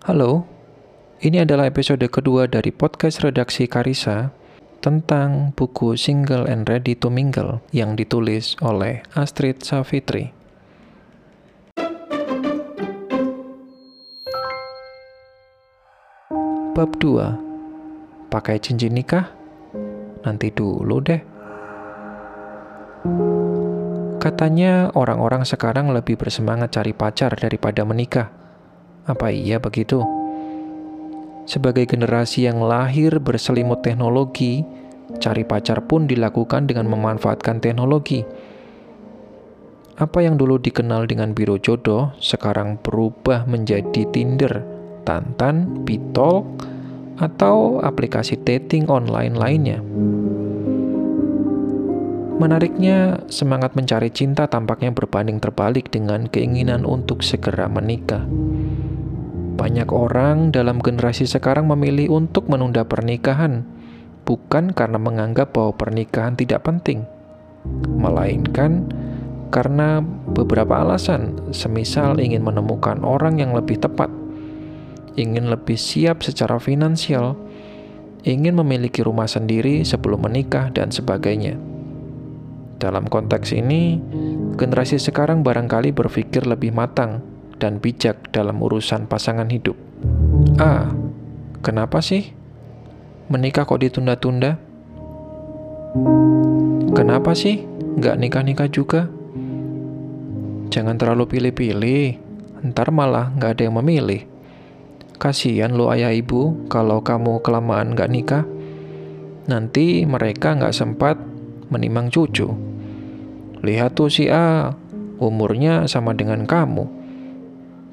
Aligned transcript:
Halo, 0.00 0.48
ini 1.20 1.44
adalah 1.44 1.68
episode 1.68 2.00
kedua 2.08 2.48
dari 2.48 2.72
podcast 2.72 3.20
redaksi 3.20 3.68
Karisa 3.68 4.32
tentang 4.80 5.52
buku 5.52 5.92
Single 5.92 6.48
and 6.48 6.64
Ready 6.64 6.96
to 6.96 7.12
Mingle 7.12 7.60
yang 7.68 8.00
ditulis 8.00 8.56
oleh 8.64 9.04
Astrid 9.12 9.60
Savitri. 9.60 10.32
Bab 16.72 16.96
2 16.96 18.32
Pakai 18.32 18.56
cincin 18.56 18.96
nikah? 18.96 19.28
Nanti 20.24 20.48
dulu 20.48 20.96
deh. 21.04 21.20
Katanya 24.16 24.96
orang-orang 24.96 25.44
sekarang 25.44 25.92
lebih 25.92 26.16
bersemangat 26.16 26.72
cari 26.72 26.96
pacar 26.96 27.36
daripada 27.36 27.84
menikah. 27.84 28.39
Apa 29.08 29.32
iya 29.32 29.56
begitu? 29.56 30.04
Sebagai 31.48 31.88
generasi 31.88 32.44
yang 32.44 32.60
lahir 32.60 33.16
berselimut 33.16 33.80
teknologi, 33.80 34.60
cari 35.18 35.42
pacar 35.42 35.82
pun 35.88 36.04
dilakukan 36.04 36.68
dengan 36.68 36.86
memanfaatkan 36.86 37.58
teknologi. 37.58 38.22
Apa 40.00 40.24
yang 40.24 40.40
dulu 40.40 40.60
dikenal 40.60 41.08
dengan 41.08 41.36
biro 41.36 41.60
jodoh 41.60 42.12
sekarang 42.20 42.80
berubah 42.80 43.44
menjadi 43.44 44.08
Tinder, 44.08 44.64
Tantan, 45.04 45.84
Bitol, 45.84 46.44
atau 47.20 47.84
aplikasi 47.84 48.40
dating 48.40 48.88
online 48.88 49.36
lainnya. 49.36 49.78
Menariknya, 52.40 53.28
semangat 53.28 53.76
mencari 53.76 54.08
cinta 54.08 54.48
tampaknya 54.48 54.88
berbanding 54.88 55.36
terbalik 55.36 55.92
dengan 55.92 56.24
keinginan 56.24 56.88
untuk 56.88 57.20
segera 57.20 57.68
menikah. 57.68 58.24
Banyak 59.60 59.92
orang 59.92 60.56
dalam 60.56 60.80
generasi 60.80 61.28
sekarang 61.28 61.68
memilih 61.68 62.16
untuk 62.16 62.48
menunda 62.48 62.88
pernikahan, 62.88 63.60
bukan 64.24 64.72
karena 64.72 64.96
menganggap 64.96 65.52
bahwa 65.52 65.76
pernikahan 65.76 66.32
tidak 66.32 66.64
penting, 66.64 67.04
melainkan 67.92 68.88
karena 69.52 70.00
beberapa 70.32 70.80
alasan, 70.80 71.52
semisal 71.52 72.24
ingin 72.24 72.40
menemukan 72.40 73.04
orang 73.04 73.36
yang 73.36 73.52
lebih 73.52 73.76
tepat, 73.76 74.08
ingin 75.20 75.52
lebih 75.52 75.76
siap 75.76 76.24
secara 76.24 76.56
finansial, 76.56 77.36
ingin 78.24 78.56
memiliki 78.56 79.04
rumah 79.04 79.28
sendiri 79.28 79.84
sebelum 79.84 80.24
menikah, 80.24 80.72
dan 80.72 80.88
sebagainya. 80.88 81.60
Dalam 82.80 83.04
konteks 83.04 83.52
ini, 83.52 84.00
generasi 84.56 84.96
sekarang 84.96 85.44
barangkali 85.44 85.92
berpikir 85.92 86.48
lebih 86.48 86.72
matang 86.72 87.29
dan 87.60 87.76
bijak 87.78 88.32
dalam 88.32 88.58
urusan 88.64 89.04
pasangan 89.04 89.52
hidup. 89.52 89.76
A. 90.56 90.88
Kenapa 91.60 92.00
sih? 92.00 92.32
Menikah 93.28 93.68
kok 93.68 93.84
ditunda-tunda? 93.84 94.56
Kenapa 96.96 97.36
sih 97.36 97.62
nggak 98.00 98.16
nikah-nikah 98.16 98.68
juga? 98.72 99.12
Jangan 100.72 100.96
terlalu 100.96 101.28
pilih-pilih, 101.36 102.16
ntar 102.72 102.88
malah 102.90 103.30
nggak 103.36 103.60
ada 103.60 103.62
yang 103.68 103.76
memilih. 103.78 104.24
Kasihan 105.20 105.76
lo 105.76 105.92
ayah 105.92 106.16
ibu 106.16 106.64
kalau 106.72 107.04
kamu 107.04 107.44
kelamaan 107.44 107.92
nggak 107.92 108.10
nikah. 108.10 108.44
Nanti 109.52 110.08
mereka 110.08 110.56
nggak 110.56 110.72
sempat 110.72 111.20
menimang 111.68 112.08
cucu. 112.08 112.48
Lihat 113.60 113.92
tuh 113.92 114.08
si 114.08 114.32
A, 114.32 114.72
umurnya 115.20 115.84
sama 115.84 116.16
dengan 116.16 116.48
kamu 116.48 116.99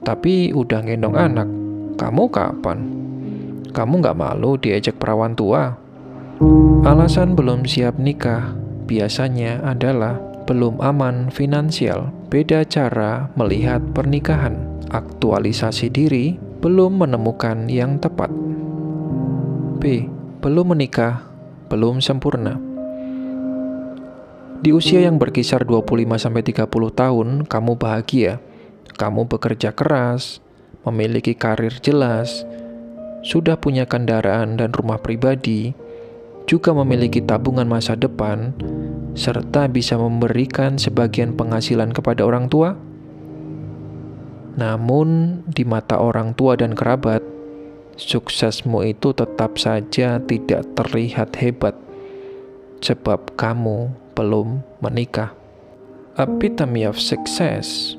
tapi 0.08 0.56
udah 0.56 0.80
gendong 0.88 1.20
anak. 1.20 1.52
Kamu 2.00 2.32
kapan? 2.32 2.80
Kamu 3.76 3.94
nggak 4.00 4.16
malu 4.16 4.56
diajak 4.56 4.96
perawan 4.96 5.36
tua? 5.36 5.76
Alasan 6.88 7.36
belum 7.36 7.68
siap 7.68 8.00
nikah 8.00 8.56
biasanya 8.88 9.60
adalah 9.68 10.16
belum 10.48 10.80
aman 10.80 11.28
finansial, 11.28 12.08
beda 12.32 12.64
cara 12.64 13.28
melihat 13.36 13.84
pernikahan, 13.92 14.80
aktualisasi 14.96 15.92
diri, 15.92 16.40
belum 16.64 17.04
menemukan 17.04 17.68
yang 17.68 18.00
tepat. 18.00 18.32
B. 19.84 20.08
Belum 20.40 20.72
menikah, 20.72 21.28
belum 21.68 22.00
sempurna. 22.00 22.56
Di 24.64 24.72
usia 24.72 25.04
yang 25.04 25.20
berkisar 25.20 25.68
25-30 25.68 26.64
tahun, 26.96 27.28
kamu 27.44 27.76
bahagia 27.76 28.40
kamu 28.98 29.30
bekerja 29.30 29.72
keras, 29.78 30.42
memiliki 30.82 31.38
karir 31.38 31.78
jelas, 31.80 32.44
sudah 33.22 33.60
punya 33.62 33.86
kendaraan 33.86 34.58
dan 34.58 34.74
rumah 34.74 34.98
pribadi, 34.98 35.78
juga 36.48 36.72
memiliki 36.72 37.20
tabungan 37.22 37.68
masa 37.68 37.94
depan, 37.94 38.56
serta 39.14 39.68
bisa 39.68 40.00
memberikan 40.00 40.80
sebagian 40.80 41.36
penghasilan 41.36 41.92
kepada 41.92 42.24
orang 42.24 42.48
tua? 42.48 42.74
Namun, 44.58 45.42
di 45.46 45.68
mata 45.68 46.02
orang 46.02 46.34
tua 46.34 46.58
dan 46.58 46.74
kerabat, 46.74 47.22
suksesmu 48.00 48.82
itu 48.88 49.14
tetap 49.14 49.60
saja 49.60 50.18
tidak 50.24 50.66
terlihat 50.74 51.36
hebat, 51.38 51.76
sebab 52.80 53.36
kamu 53.38 53.94
belum 54.16 54.66
menikah. 54.82 55.36
Epitome 56.18 56.82
of 56.82 56.98
success 56.98 57.97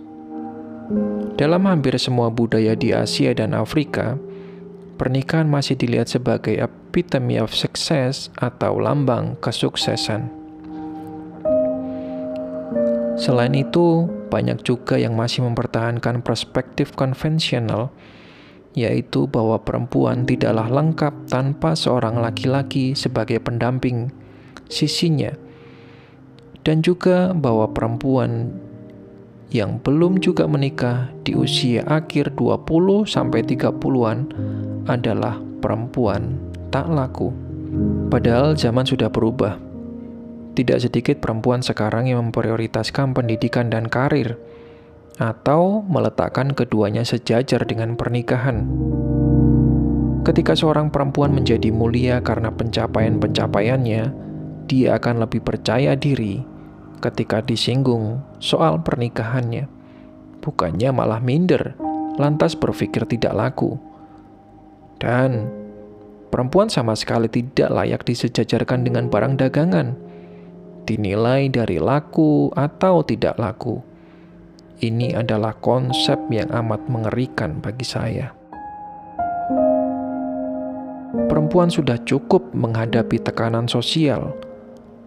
dalam 1.37 1.69
hampir 1.69 1.93
semua 2.00 2.32
budaya 2.32 2.72
di 2.72 2.97
Asia 2.97 3.37
dan 3.37 3.53
Afrika, 3.53 4.16
pernikahan 4.97 5.44
masih 5.44 5.76
dilihat 5.76 6.09
sebagai 6.09 6.56
epitome 6.56 7.37
of 7.37 7.53
success 7.53 8.32
atau 8.41 8.81
lambang 8.81 9.37
kesuksesan. 9.44 10.32
Selain 13.21 13.53
itu, 13.53 14.09
banyak 14.32 14.62
juga 14.65 14.97
yang 14.97 15.12
masih 15.12 15.44
mempertahankan 15.44 16.25
perspektif 16.25 16.94
konvensional, 16.97 17.91
yaitu 18.72 19.27
bahwa 19.27 19.59
perempuan 19.60 20.25
tidaklah 20.25 20.71
lengkap 20.71 21.27
tanpa 21.27 21.75
seorang 21.75 22.22
laki-laki 22.22 22.94
sebagai 22.94 23.43
pendamping 23.43 24.15
sisinya, 24.71 25.34
dan 26.62 26.81
juga 26.81 27.34
bahwa 27.34 27.69
perempuan 27.75 28.54
yang 29.48 29.81
belum 29.81 30.20
juga 30.20 30.44
menikah 30.44 31.09
di 31.25 31.32
usia 31.32 31.81
akhir 31.88 32.36
20 32.36 33.09
sampai 33.09 33.41
30-an 33.41 34.19
adalah 34.84 35.41
perempuan 35.64 36.36
tak 36.69 36.88
laku. 36.92 37.32
Padahal 38.12 38.56
zaman 38.56 38.84
sudah 38.84 39.09
berubah. 39.09 39.56
Tidak 40.53 40.78
sedikit 40.82 41.22
perempuan 41.22 41.64
sekarang 41.64 42.10
yang 42.10 42.28
memprioritaskan 42.28 43.16
pendidikan 43.16 43.72
dan 43.72 43.86
karir 43.88 44.36
atau 45.16 45.80
meletakkan 45.86 46.53
keduanya 46.53 47.06
sejajar 47.06 47.65
dengan 47.65 47.94
pernikahan. 47.97 48.69
Ketika 50.26 50.53
seorang 50.53 50.92
perempuan 50.92 51.32
menjadi 51.32 51.72
mulia 51.72 52.20
karena 52.20 52.53
pencapaian-pencapaiannya, 52.53 54.03
dia 54.69 54.88
akan 55.00 55.25
lebih 55.25 55.41
percaya 55.41 55.97
diri 55.97 56.57
ketika 56.98 57.41
disinggung 57.42 58.22
soal 58.42 58.82
pernikahannya. 58.82 59.70
Bukannya 60.42 60.91
malah 60.94 61.22
minder, 61.22 61.75
lantas 62.19 62.59
berpikir 62.59 63.06
tidak 63.06 63.34
laku. 63.34 63.78
Dan 64.98 65.47
perempuan 66.31 66.66
sama 66.66 66.98
sekali 66.98 67.31
tidak 67.31 67.70
layak 67.70 68.03
disejajarkan 68.03 68.86
dengan 68.86 69.06
barang 69.06 69.38
dagangan. 69.38 69.94
Dinilai 70.86 71.53
dari 71.53 71.78
laku 71.78 72.50
atau 72.54 73.04
tidak 73.06 73.38
laku. 73.38 73.78
Ini 74.78 75.19
adalah 75.19 75.59
konsep 75.59 76.16
yang 76.30 76.48
amat 76.54 76.86
mengerikan 76.86 77.59
bagi 77.59 77.82
saya. 77.82 78.30
Perempuan 81.28 81.68
sudah 81.68 81.98
cukup 82.06 82.54
menghadapi 82.54 83.18
tekanan 83.21 83.66
sosial 83.66 84.33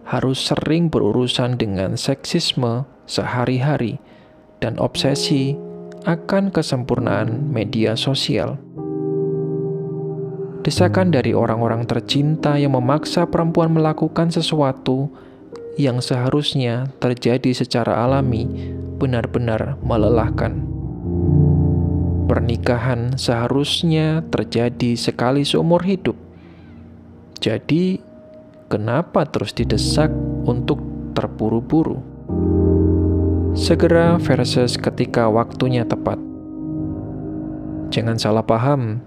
harus 0.06 0.38
sering 0.42 0.90
berurusan 0.90 1.54
dengan 1.58 1.94
seksisme 1.94 2.86
sehari-hari 3.06 4.02
dan 4.58 4.78
obsesi 4.78 5.54
akan 6.02 6.50
kesempurnaan 6.50 7.50
media 7.50 7.94
sosial. 7.94 8.58
Desakan 10.62 11.10
dari 11.10 11.34
orang-orang 11.34 11.86
tercinta 11.90 12.54
yang 12.54 12.78
memaksa 12.78 13.26
perempuan 13.26 13.74
melakukan 13.74 14.30
sesuatu 14.30 15.10
yang 15.74 15.98
seharusnya 15.98 16.86
terjadi 17.02 17.50
secara 17.50 18.06
alami 18.06 18.46
benar-benar 19.02 19.74
melelahkan. 19.82 20.62
Pernikahan 22.30 23.18
seharusnya 23.18 24.22
terjadi 24.30 24.94
sekali 24.94 25.42
seumur 25.42 25.82
hidup. 25.82 26.14
Jadi, 27.42 27.98
Kenapa 28.72 29.28
terus 29.28 29.52
didesak 29.52 30.08
untuk 30.48 30.80
terburu-buru? 31.12 32.00
Segera 33.52 34.16
versus 34.16 34.80
ketika 34.80 35.28
waktunya 35.28 35.84
tepat. 35.84 36.16
Jangan 37.92 38.16
salah 38.16 38.40
paham, 38.40 39.04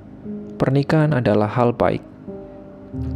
pernikahan 0.61 1.17
adalah 1.17 1.49
hal 1.49 1.73
baik. 1.73 2.05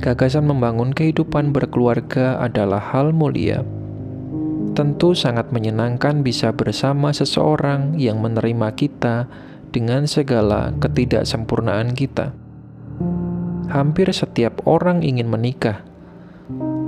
Gagasan 0.01 0.49
membangun 0.49 0.89
kehidupan 0.89 1.53
berkeluarga 1.53 2.41
adalah 2.41 2.81
hal 2.81 3.13
mulia. 3.13 3.61
Tentu 4.73 5.13
sangat 5.13 5.53
menyenangkan 5.53 6.25
bisa 6.25 6.49
bersama 6.49 7.13
seseorang 7.13 7.93
yang 8.01 8.25
menerima 8.25 8.73
kita 8.73 9.29
dengan 9.69 10.09
segala 10.09 10.73
ketidaksempurnaan 10.81 11.93
kita. 11.93 12.33
Hampir 13.69 14.09
setiap 14.09 14.65
orang 14.65 15.05
ingin 15.05 15.29
menikah, 15.29 15.85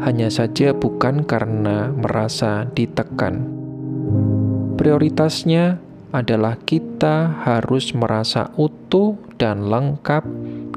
hanya 0.02 0.34
saja 0.34 0.74
bukan 0.74 1.24
karena 1.24 1.94
merasa 1.94 2.66
ditekan. 2.74 3.46
Prioritasnya 4.76 5.78
adalah 6.12 6.58
kita 6.58 7.46
harus 7.46 7.94
merasa 7.94 8.50
utuh 8.58 9.16
dan 9.38 9.70
lengkap 9.70 10.26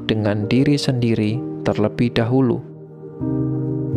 dengan 0.05 0.45
diri 0.45 0.77
sendiri 0.77 1.41
terlebih 1.65 2.13
dahulu, 2.13 2.61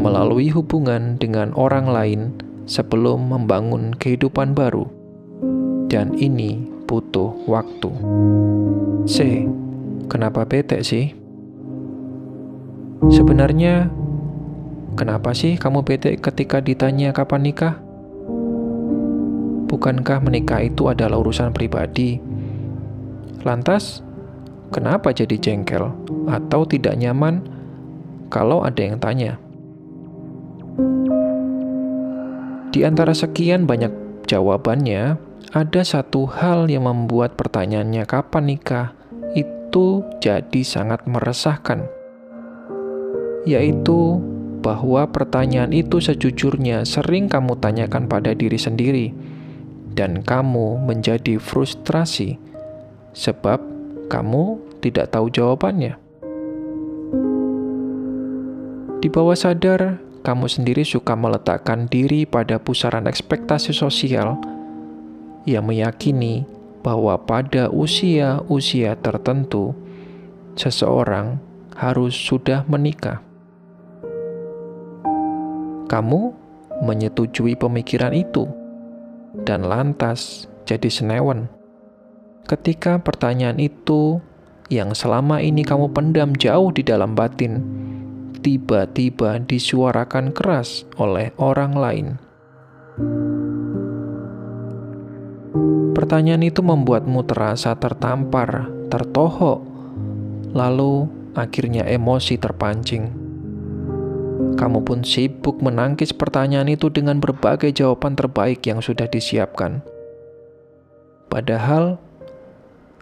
melalui 0.01 0.49
hubungan 0.49 1.21
dengan 1.21 1.53
orang 1.53 1.87
lain 1.87 2.21
sebelum 2.65 3.29
membangun 3.29 3.93
kehidupan 3.95 4.57
baru, 4.57 4.89
dan 5.93 6.17
ini 6.17 6.65
butuh 6.89 7.37
waktu. 7.45 7.93
C. 9.05 9.45
Kenapa 10.09 10.49
bete 10.49 10.81
sih? 10.81 11.13
Sebenarnya, 13.13 13.93
kenapa 14.99 15.31
sih 15.31 15.55
kamu 15.55 15.87
bete 15.87 16.19
ketika 16.19 16.59
ditanya 16.59 17.15
kapan 17.15 17.47
nikah? 17.47 17.79
Bukankah 19.71 20.19
menikah 20.19 20.67
itu 20.67 20.91
adalah 20.91 21.23
urusan 21.23 21.55
pribadi? 21.55 22.19
Lantas, 23.47 24.03
kenapa 24.75 25.15
jadi 25.15 25.39
jengkel 25.39 25.95
atau 26.27 26.67
tidak 26.67 26.99
nyaman 26.99 27.47
kalau 28.27 28.67
ada 28.67 28.83
yang 28.83 28.99
tanya? 28.99 29.39
Di 32.75 32.83
antara 32.83 33.15
sekian 33.15 33.71
banyak 33.71 33.95
jawabannya, 34.27 35.15
ada 35.55 35.83
satu 35.87 36.27
hal 36.27 36.67
yang 36.67 36.85
membuat 36.91 37.39
pertanyaannya 37.39 38.05
kapan 38.05 38.45
nikah 38.51 38.93
itu 39.33 40.03
jadi 40.21 40.61
sangat 40.67 41.07
meresahkan, 41.09 41.89
yaitu 43.49 44.21
bahwa 44.59 45.07
pertanyaan 45.09 45.71
itu 45.71 46.03
sejujurnya 46.03 46.83
sering 46.83 47.31
kamu 47.31 47.59
tanyakan 47.59 48.11
pada 48.11 48.35
diri 48.35 48.59
sendiri, 48.59 49.07
dan 49.95 50.23
kamu 50.23 50.83
menjadi 50.83 51.39
frustrasi 51.39 52.39
sebab 53.15 53.59
kamu 54.11 54.59
tidak 54.79 55.11
tahu 55.11 55.31
jawabannya. 55.31 55.99
Di 58.99 59.07
bawah 59.07 59.39
sadar, 59.39 60.03
kamu 60.27 60.47
sendiri 60.51 60.83
suka 60.83 61.15
meletakkan 61.15 61.87
diri 61.87 62.27
pada 62.27 62.59
pusaran 62.59 63.07
ekspektasi 63.07 63.71
sosial 63.71 64.35
yang 65.47 65.65
meyakini 65.65 66.43
bahwa 66.83 67.15
pada 67.23 67.71
usia-usia 67.71 68.99
tertentu, 68.99 69.75
seseorang 70.59 71.39
harus 71.79 72.11
sudah 72.15 72.67
menikah. 72.67 73.28
Kamu 75.89 76.21
menyetujui 76.85 77.57
pemikiran 77.57 78.13
itu 78.13 78.45
dan 79.49 79.65
lantas 79.65 80.47
jadi 80.69 80.93
senewan. 80.93 81.49
Ketika 82.45 83.01
pertanyaan 83.01 83.57
itu 83.57 84.21
yang 84.69 84.93
selama 84.93 85.41
ini 85.41 85.65
kamu 85.65 85.93
pendam 85.97 86.37
jauh 86.37 86.69
di 86.73 86.85
dalam 86.85 87.17
batin, 87.17 87.65
tiba-tiba 88.45 89.41
disuarakan 89.41 90.33
keras 90.37 90.85
oleh 91.01 91.33
orang 91.41 91.73
lain. 91.73 92.07
Pertanyaan 95.97 96.45
itu 96.47 96.63
membuatmu 96.63 97.27
terasa 97.27 97.75
tertampar, 97.75 98.71
tertohok, 98.93 99.61
lalu 100.55 101.11
akhirnya 101.35 101.85
emosi 101.85 102.39
terpancing. 102.39 103.28
Kamu 104.59 104.83
pun 104.83 105.07
sibuk 105.07 105.63
menangkis 105.63 106.11
pertanyaan 106.11 106.67
itu 106.67 106.91
dengan 106.91 107.23
berbagai 107.23 107.71
jawaban 107.71 108.19
terbaik 108.19 108.59
yang 108.67 108.83
sudah 108.83 109.07
disiapkan. 109.07 109.87
Padahal, 111.31 112.03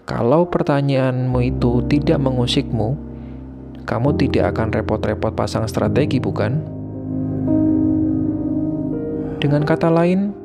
kalau 0.05 0.45
pertanyaanmu 0.53 1.41
itu 1.49 1.81
tidak 1.89 2.21
mengusikmu, 2.21 2.93
kamu 3.89 4.21
tidak 4.21 4.53
akan 4.53 4.69
repot-repot 4.69 5.33
pasang 5.33 5.65
strategi, 5.65 6.21
bukan? 6.21 6.61
Dengan 9.41 9.65
kata 9.65 9.89
lain, 9.89 10.37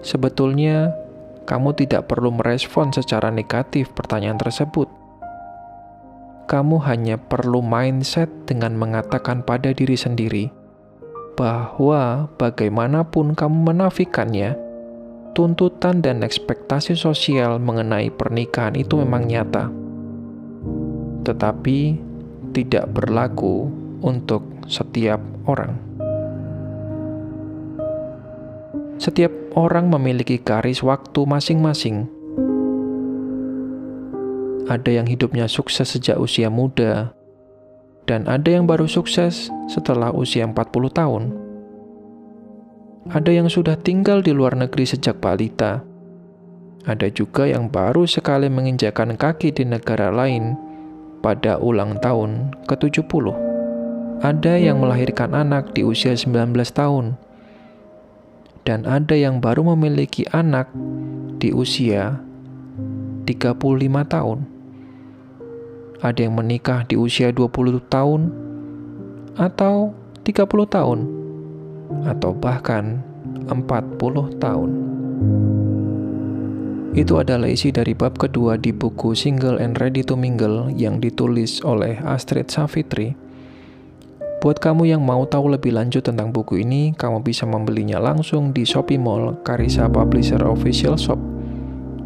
sebetulnya 0.00 0.96
kamu 1.44 1.76
tidak 1.76 2.08
perlu 2.08 2.32
merespon 2.32 2.96
secara 2.96 3.28
negatif 3.28 3.92
pertanyaan 3.92 4.40
tersebut. 4.40 5.03
Kamu 6.44 6.76
hanya 6.84 7.16
perlu 7.16 7.64
mindset 7.64 8.28
dengan 8.44 8.76
mengatakan 8.76 9.40
pada 9.40 9.72
diri 9.72 9.96
sendiri 9.96 10.52
bahwa 11.34 12.30
bagaimanapun 12.38 13.34
kamu 13.34 13.74
menafikannya, 13.74 14.54
tuntutan 15.34 15.98
dan 15.98 16.22
ekspektasi 16.22 16.94
sosial 16.94 17.58
mengenai 17.58 18.12
pernikahan 18.12 18.78
itu 18.78 19.00
memang 19.00 19.26
nyata, 19.26 19.72
tetapi 21.26 21.98
tidak 22.54 22.86
berlaku 22.94 23.66
untuk 24.04 24.46
setiap 24.70 25.18
orang. 25.50 25.74
Setiap 29.02 29.32
orang 29.58 29.90
memiliki 29.90 30.38
garis 30.38 30.80
waktu 30.86 31.26
masing-masing. 31.26 32.13
Ada 34.64 35.02
yang 35.02 35.06
hidupnya 35.08 35.44
sukses 35.44 35.92
sejak 35.92 36.16
usia 36.16 36.48
muda, 36.48 37.12
dan 38.08 38.24
ada 38.24 38.48
yang 38.48 38.64
baru 38.64 38.88
sukses 38.88 39.52
setelah 39.68 40.12
usia 40.12 40.44
40 40.48 40.56
tahun. 40.88 41.22
Ada 43.12 43.28
yang 43.36 43.52
sudah 43.52 43.76
tinggal 43.76 44.24
di 44.24 44.32
luar 44.32 44.56
negeri 44.56 44.88
sejak 44.88 45.20
balita. 45.20 45.84
Ada 46.88 47.12
juga 47.12 47.44
yang 47.44 47.68
baru 47.68 48.08
sekali 48.08 48.48
menginjakan 48.48 49.16
kaki 49.20 49.52
di 49.52 49.68
negara 49.68 50.08
lain 50.08 50.56
pada 51.20 51.60
ulang 51.60 52.00
tahun 52.00 52.52
ke-70. 52.64 53.36
Ada 54.24 54.56
yang 54.56 54.80
melahirkan 54.80 55.36
anak 55.36 55.76
di 55.76 55.84
usia 55.84 56.16
19 56.16 56.56
tahun 56.72 57.20
dan 58.64 58.88
ada 58.88 59.12
yang 59.12 59.44
baru 59.44 59.76
memiliki 59.76 60.24
anak 60.32 60.72
di 61.36 61.52
usia 61.52 62.16
35 63.28 63.60
tahun. 64.08 64.53
Ada 66.04 66.28
yang 66.28 66.36
menikah 66.36 66.84
di 66.84 67.00
usia 67.00 67.32
20 67.32 67.80
tahun 67.88 68.28
atau 69.40 69.96
30 70.20 70.44
tahun 70.68 70.98
atau 72.04 72.30
bahkan 72.36 73.00
40 73.48 74.36
tahun. 74.36 74.70
Itu 76.94 77.18
adalah 77.18 77.48
isi 77.48 77.72
dari 77.72 77.96
bab 77.96 78.20
kedua 78.20 78.60
di 78.60 78.70
buku 78.70 79.16
Single 79.16 79.58
and 79.58 79.80
Ready 79.80 80.04
to 80.04 80.14
Mingle 80.14 80.68
yang 80.76 81.00
ditulis 81.00 81.64
oleh 81.64 81.98
Astrid 82.04 82.52
Savitri 82.52 83.24
Buat 84.44 84.60
kamu 84.60 84.84
yang 84.84 85.00
mau 85.00 85.24
tahu 85.24 85.56
lebih 85.56 85.72
lanjut 85.72 86.04
tentang 86.04 86.28
buku 86.28 86.60
ini, 86.60 86.92
kamu 86.92 87.24
bisa 87.24 87.48
membelinya 87.48 87.96
langsung 87.96 88.52
di 88.52 88.68
Shopee 88.68 89.00
Mall 89.00 89.40
Karisa 89.40 89.88
Publisher 89.88 90.44
Official 90.44 91.00
Shop. 91.00 91.33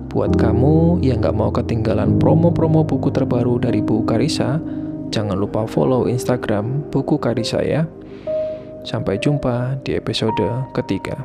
Buat 0.09 0.41
kamu 0.41 1.05
yang 1.05 1.21
gak 1.21 1.37
mau 1.37 1.53
ketinggalan 1.53 2.17
promo-promo 2.17 2.81
buku 2.81 3.13
terbaru 3.13 3.61
dari 3.61 3.85
buku 3.85 4.09
Karisa, 4.09 4.57
jangan 5.13 5.37
lupa 5.37 5.69
follow 5.69 6.09
Instagram 6.09 6.89
buku 6.89 7.21
Karisa 7.21 7.61
ya. 7.61 7.85
Sampai 8.89 9.21
jumpa 9.21 9.77
di 9.85 10.01
episode 10.01 10.73
ketiga. 10.73 11.21